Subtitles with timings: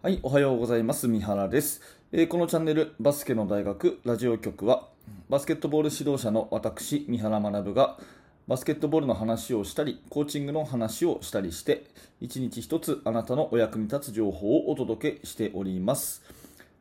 [0.00, 1.08] はい、おはようございます。
[1.08, 1.82] 三原です、
[2.12, 4.86] えーこのチャンネル、バスケの大学ラジオ局は、
[5.28, 7.98] バスケットボール指導者の私、三原学が、
[8.46, 11.84] バスケットボールの話をしたり、コーチングの話をしたりして、
[12.20, 16.22] 一日一つあなたのお役に立つ情報をお届けしております。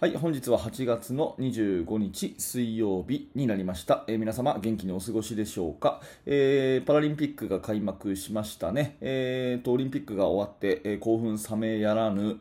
[0.00, 4.04] はい、本日は8月の25日水曜日になりました。
[4.06, 8.98] えー皆様元気にお過ごしでしょうか、えーパラリンピックが開幕しましたね。
[9.00, 12.38] えーと、オリンピックが終わって、えー興奮冷めやらぬ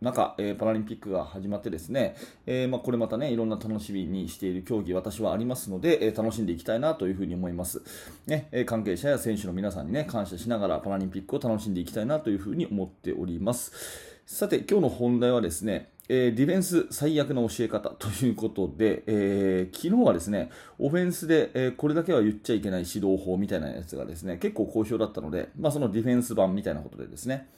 [0.00, 2.14] 中、えーパラリンピックが始まってですね、
[2.46, 7.82] えーまあ、これまたね、いろんな楽しみにしている競技、私はありますので、えー楽しんでいきたいなというふうに思います。
[8.26, 13.72] ね、え関係者や選手の皆さんにね、感謝しながらパラリンピックを楽しんでいきたいなというふうに思っております。
[14.26, 27.48] さて、今日の本題はですね、えーディフェンス最悪な教え方 ということで、えー昨日はですね、オフェンスで、えーこれだけは言っちゃいけない指導法みたいなやつがですね、結構好評だったので、まあ、そのディフェンス版みたいなことでですね、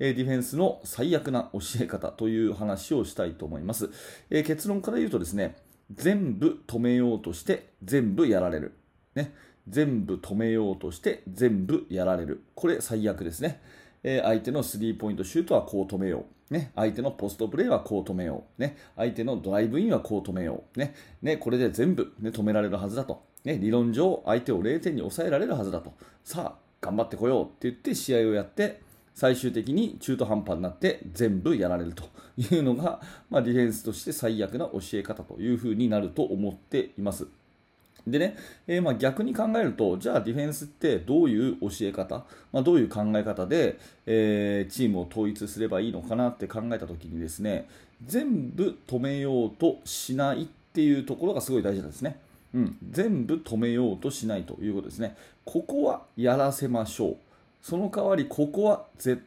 [0.00, 3.90] ディフェンスの最悪な教え方という話をしたいと思います。
[4.30, 5.56] え結論から言うとですね、
[5.94, 8.72] 全部止めようとして全部やられる。
[9.14, 9.34] ね、
[9.68, 12.42] 全部止めようとして全部やられる。
[12.54, 13.60] これ最悪ですね。
[14.02, 16.54] え相手のスリーポイントシュートはこう止めよう。
[16.54, 18.60] ね、相手のポストプレーはこう止めよう。
[18.60, 20.78] ね、相手のドライブインはこう止めよう。
[20.78, 23.22] ね、ね、これで全部、ね、止められるはずだと。
[23.44, 25.94] ね、理論上相手を0点に抑えられるはずだと。
[26.24, 28.80] さあ、頑張ってこようって言って試合をやって、
[29.14, 32.04] 最終的に中途半端になって全部やられると
[32.36, 37.26] いうのが、まあ、ディフェンスとして最悪な教え方というふうになると思っています。
[38.06, 47.68] でね、えーまあ逆に考えると、じゃあディフェンスってどういう教え方、まあ、どういう考え方で、えーチームを統一すればいいのかなって考えたときにですね、
[48.04, 52.18] 全部止めようとしないっていうところがすごい大事なんですね。
[52.54, 55.16] うん、全部止めようとしないということですね。
[55.44, 57.16] ここはやらせましょう。
[57.62, 59.22] その代わりここは絶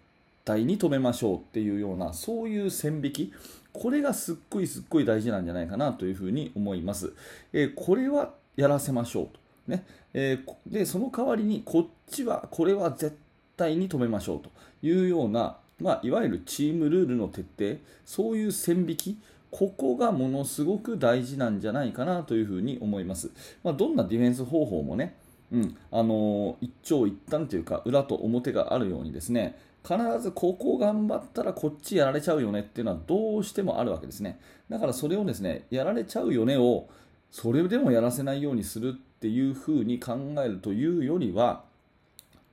[0.46, 3.34] 対に止めましょうっていうようなそういう線引き。
[3.72, 7.12] これがすっごいすっごい大事なんじゃないかなというふうに思います、
[7.54, 9.40] えーこれはやらせましょうと。
[9.68, 9.84] ね。
[10.14, 13.18] えーでその代わりにこっちはこれは絶
[13.58, 14.50] 対に止めましょうと
[14.84, 17.80] いうような、まあ、いわゆるチームルールの徹底。
[18.06, 19.18] そういう線引き。
[19.54, 23.30] ここがものすごく大事なんじゃないかなというふうに思います、
[23.64, 25.16] まあ、どんなディフェンス方法もね
[25.54, 34.40] うん、あの一長一短というか裏と表があるようにですね必ずここ頑張ったらこっちやられちゃうよねっていうのはどうしてもあるわけですね。
[34.70, 36.88] だからそれをですねやられちゃうよねを
[37.30, 41.64] それでもやらせないようにするっていうふうに考えるというよりは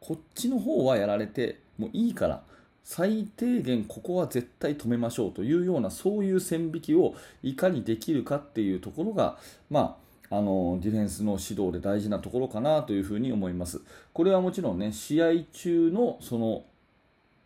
[0.00, 2.43] こっちの方はやられてもいいから
[2.82, 9.38] 最低限ここは絶対止めましょうというようなそういう線引きをいかにできるかっていうところが
[9.71, 13.80] まああのディフェンスの指導で大事なところかなというふうに思います。
[14.12, 16.64] これはもちろんね試合中のその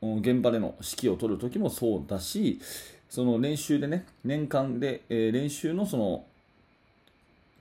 [0.03, 2.61] 現場での指揮を取るときもそうだし
[3.09, 6.25] その練習でね年間で、えー練習のその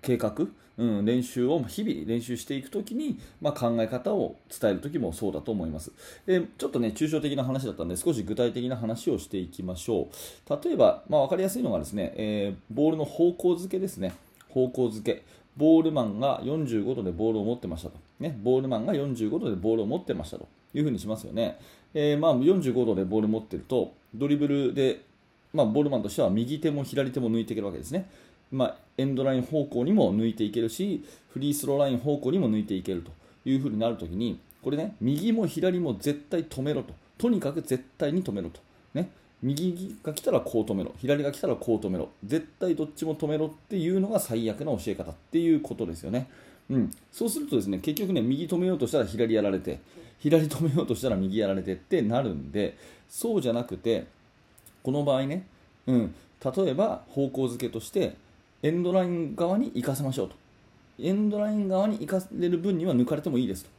[0.01, 0.33] 計画、
[0.77, 5.93] うん、練習を日々練習していくときに、まあ、考え方を伝えるときもそうだと思います。
[6.25, 10.09] でちょっとね抽象的な話だったんで少し具体的な話をしていきましょ
[10.49, 10.65] う。
[10.65, 14.13] 例えば、まあ、分かりやすいのがですね、えーボールの方向づけですね。
[14.53, 15.23] 方向づけ。
[15.55, 20.47] ボールマンが45度でボールを持ってましたと、ね、ボールマンが45度でボールを持ってましたと。
[20.73, 21.59] いうふうにしますよね、
[21.93, 25.01] えーまあ、45度でボールを持ってるとドリブルで
[25.53, 28.09] まあ、ボールマンとしては右手も左手も抜いていけるわけですね。
[28.51, 33.11] まあ、エンドライン方向にも抜いていけるし、フリースローライン方向にも抜いていけると。
[33.45, 36.93] いうふうになるときに、これね、右も左も絶対止めろと。
[37.17, 38.61] とにかく絶対に止めろと。
[38.93, 39.09] ね、
[39.43, 40.93] 右が来たらこう止めろ。
[40.97, 42.09] 左が来たらこう止めろ。
[42.25, 46.27] 絶対どっちも止めろっていうのが最悪な教え方っていうことですよね。
[46.69, 49.79] うん、そうするとですね、結局ね、右止めようとしたら左やられて、
[50.19, 52.77] 左止めようとしたら右やられてってなるんで、
[53.09, 54.07] そうじゃなくて、
[54.81, 55.45] この場合ね、
[55.87, 58.15] うん、例えば方向づけとして
[58.61, 60.35] エンドライン側に行かせましょうと
[60.99, 63.69] エンドライン側に行かれる分には抜かれてもいいですと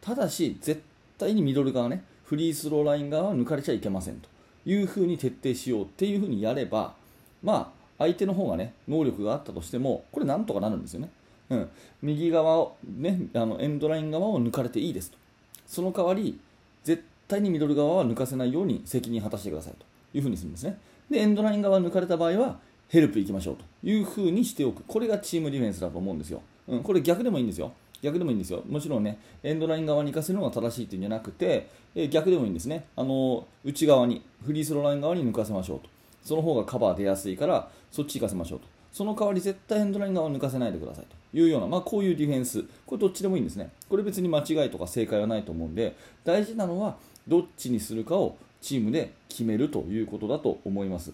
[0.00, 0.82] ただし絶
[1.18, 4.28] 対にミドル側ねフリースローライン側は抜かれちゃいけませんと
[4.66, 6.94] いうふうに徹底しようっていうふうにやれば
[7.42, 11.10] まあ相手の方がね能力があったとしてもこれなんとかなるんですよね、
[11.50, 11.70] うん、
[12.02, 15.18] 右側をねあのエンドライン側を抜かれていいですと
[15.66, 16.38] その代わり
[16.82, 20.78] 絶対にミドル側は抜かせないように責任果たしてくださいというふうにするんですね。
[21.10, 22.58] で、エンドライン側抜かれた場合は、
[22.88, 24.84] ヘルプ行きましょうというふうにしておく。
[24.86, 26.42] これがチームディフェンスだと思うんですよ。
[26.68, 27.72] うん、これ逆でもいいんですよ。
[28.04, 28.62] 逆でもいいんですよ。
[28.68, 32.84] もちろんね、エンドライン側に行かせるのが正しいっていうんじゃなくて、え逆でもいいんですね。
[32.96, 35.88] あの、内側に、フリースローライン側に抜かせましょうと。
[36.22, 38.66] その方がカバー出やすいから、そっち行かせましょうと。
[38.92, 43.70] その代わり絶対エンドライン側を抜かせないでくださいというような、まあ、こういうディフェンス、これどっちでもいいんですね。
[43.88, 46.96] これ別に間違いとか正解はないと思うんで、大事なのは
[47.26, 51.12] どっちにするかをチームで決めるということだと思います。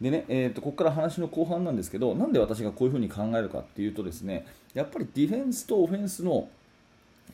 [0.00, 6.48] でね、えー、とここから話の後半なんですけど、なんで私がこういうふうに考えるかっていうとですね、やっぱりディフェンスとオフェンスの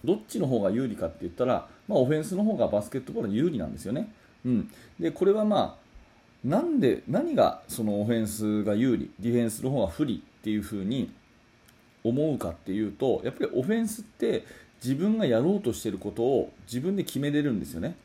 [0.05, 4.13] どっちの方が有利かって言ったら、まあ、オフェンスの方がバスケットボール有利なんですよね。
[4.45, 5.87] うん、でこれはまあ
[6.47, 11.12] なんで何がそのオフェンスが有利、ディフェンスの方が不利っていうふうに
[12.05, 14.45] 思うかっていうと、やっぱりオフェンスって
[14.83, 17.97] 自分がやろうとしていることを自分で決めれるんですよね。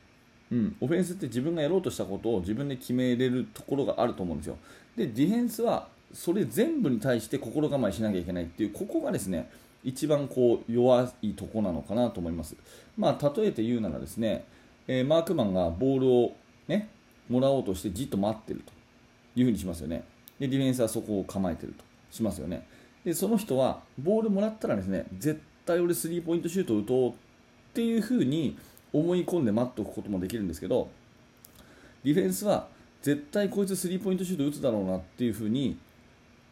[0.52, 4.58] うん、オフェンスって自分がやろうとしたことを自分で決めれるところがあると思うんですよ。
[4.98, 9.50] で、ディフェンスはそれ全部に対して心構えしなきゃいけないっていう、ここがですね、
[9.84, 12.56] 一番こう弱いとこなのかなと思います。
[12.98, 14.44] まあ、例えて言うならですね、
[14.88, 16.36] えー、マークマンがボールを、
[16.68, 16.90] ね、
[17.30, 18.74] もらおうとしてじっと待ってると
[19.40, 20.04] いうふうにしますよね。
[20.38, 22.68] で、ディフェンスはそこを構えてるとしますよね。
[23.06, 27.14] で、その人はボールもらったらですね、絶対俺スリーポイントシュート打とうっ
[27.74, 28.58] ていうふうに
[28.94, 30.90] 思い込んで待っておくこともできるんですけど、
[32.04, 32.68] ディフェンスは
[33.02, 35.78] 絶対こいつスリーポイントシュート打つだろうなっていうふうに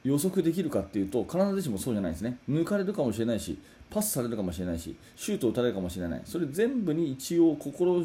[0.03, 2.37] 予測できるかっていうと必ずしもそうじゃないですね。
[2.49, 3.57] 抜かれるかもしれないし
[3.89, 6.21] パスされるかもしれないしシュートを打たれるかもしれない。
[6.25, 8.03] それ全部に一応心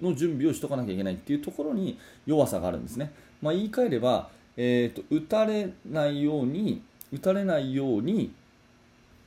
[0.00, 6.82] の準備をしとかなきゃいけないっていうところに弱さがあるんですね、まあ、言い換えれば、えーと、打たれないように
[7.12, 8.32] 打たれないように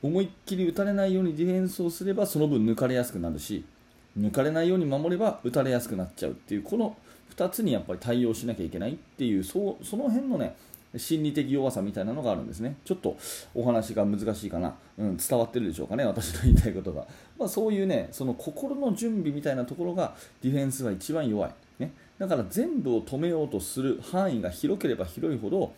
[0.02, 3.64] 思いっきり打たれないようにディフェンスをすればその分抜かれやすくなるし
[4.18, 6.96] 抜かれないように守れば打たれやすくなっちゃうっていうこの
[7.36, 10.56] 2つにやっぱり対応しなきゃいけないっていうそその辺のね
[10.98, 12.76] 心理的弱さみたいなのがあるんですね。
[12.84, 13.16] ちょっと
[13.54, 17.06] お話が難しいかな、うん、伝わってるでしょうかね、私の言いたいことが。
[17.38, 21.52] まあ、そういうね、その心の準備みたいなところがディフェンスが一番弱い。
[21.78, 25.72] ね、だから全部を止めようとする範囲が広ければ広いほど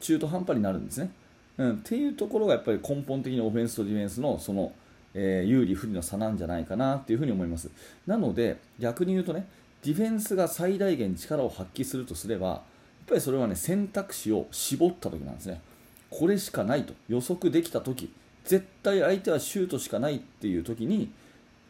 [0.00, 1.10] 中途半端になるんですね。
[1.58, 4.72] うん、っていうところがやっぱり根本的にオフェンスとディフェンスのその、
[5.20, 7.68] えー、有利不利の差なんじゃないかなっていうふに思います。
[8.06, 9.48] なので逆に言うとね、
[9.82, 12.60] ディフェンスが最大限力を発揮するとすれば、やっ
[13.08, 15.60] ぱりそれはね選択肢を絞った時なんですね。
[16.08, 16.94] これしかないと。
[17.08, 18.12] 予測できた時。
[18.44, 21.10] 絶対相手はシュートしかないっていう時に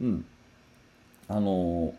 [0.00, 0.24] うん。
[1.26, 1.92] あのー、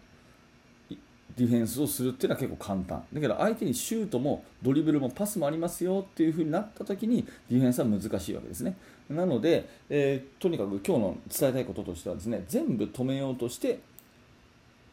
[1.39, 3.01] ディフェンスをするっていうのは結構簡単。
[3.13, 8.75] だけど相手にシュートもドリブルもパスもありますよっていう風になった時にディフェンスは難しいわけですね。
[9.09, 13.79] なので、えー、とにかく今日の伝えたいこととしてはですね全部止めようとして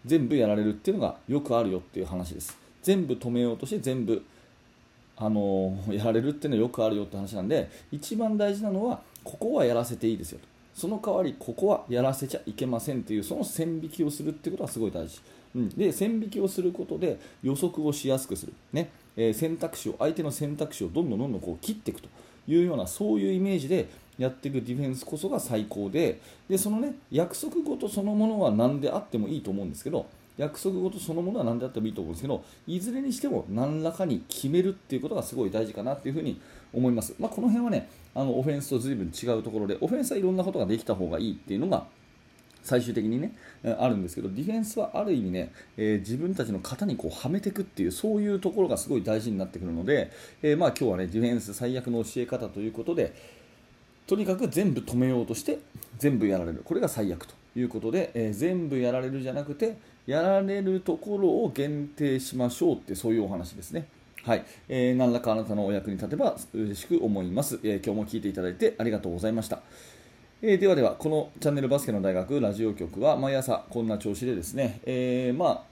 [0.05, 2.57] 全部やられるっていうのがよくあるよっていう話です。
[2.81, 4.25] 全部止めようとして全部
[5.17, 10.56] あのやられるっていうのはよくあるよって話なんで一番大事なのはここはやらせていいですよと。
[10.77, 15.21] その代わりここはやらせちゃいけませんっていうその線引きをするってことはすごい大事、
[15.55, 18.91] うん、で線引きをすることで予測をしやすくする、ね。
[19.17, 22.09] えー、選択肢を相手の選択肢をどんどんどんどんこう切っていくと
[22.47, 23.89] いうようなそういうイメージで
[24.19, 30.05] やっていくディフェンスこそが最高ででそのね約束事そのものは何であってもいいと思うんですけど
[30.37, 36.41] 約束事そのものは何であってもいいと思うんですけどいずれにしても何らかに決めるっていうことがすごい大事かなっていうふうに
[36.73, 41.87] 思います、まあ、この辺はねあのオフェンスと随分違うところでオフェンスはいろんなことができた方がいいっていうのが
[42.67, 43.33] 最終的にね
[43.79, 50.11] あるんですけどディフェンスはある意味ね、えー、自分たちの型にこうはめていくっていうそういうところがすごい大事になってくるので、
[50.43, 53.15] えー、まあ今日はねディフェンス最悪の教え方ということで
[54.07, 55.61] とにかく全部止めようとして
[55.99, 56.63] 全部やられる。
[56.65, 63.89] これが最悪ということで、えー、全部やられるじゃなくてやられるところを限定しましょうってそういうお話ですね。
[64.25, 69.61] はい、えー、何らかあなたのお役に立てば嬉しく思います、えー、今日も聞いていただいてありがとうございました。
[70.43, 75.65] えー、ではでは、このチャンネルバスケの大学ラジオ局は毎朝こんな調子でですね、えー、ま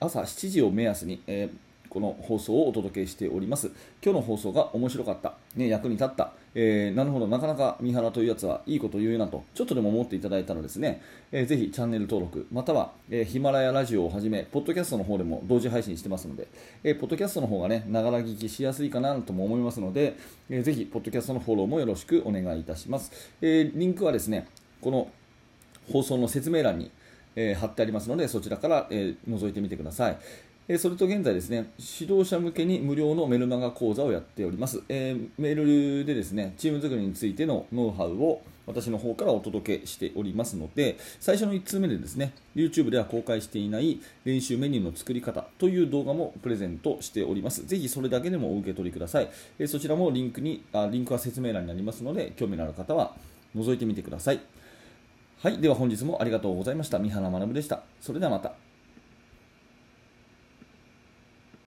[0.00, 3.68] あ、朝7時を目安に、えーこの放送をお届けしております。
[4.04, 16.48] 今日の放送が面白かった、ね、役に立った、えー、なるほど、なかなか三原というやつはいいこと言うなと、ちょっとでも思っていただいたらですね、えー、ぜひチャンネル登録、または、え、ヒマラヤラジオをはじめ、ポッドキャストの方でも同時配信してますので、
[16.82, 20.16] えー、ポッドキャストの方がね、ながら聞きしやすいかなとも思いますので、
[20.48, 23.12] えー、ぜひ、ポッドキャストのフォローもよろしくお願いいたします。
[23.42, 24.48] えー、リンクはですね、
[24.80, 25.10] この
[25.92, 26.90] 放送の説明欄に、
[27.34, 30.16] えー、貼ってありますので、そちらから、えー、覗いてみてください。
[30.68, 31.70] えそれと現在ですね、
[32.00, 34.82] 指導者向けに無料のメルマガ講座をやっております。
[34.88, 47.64] えー、メールでですね、チーム作りについてのノウハウを私の方からお届けしておりますので、最初の1通目でですね、YouTube では公開していない練習メニューの作り方という動画もプレゼントしております。
[47.64, 49.28] ぜひそれだけでもお受け取りください。
[49.60, 53.14] えそちらもリンクにあ、リンクは説明欄になりますので、興味のある方は
[53.54, 54.40] 覗いてみてください。
[55.42, 56.98] はい、では本日もありがとうございました。
[56.98, 57.82] 三原学でした。
[58.00, 58.65] それではまた。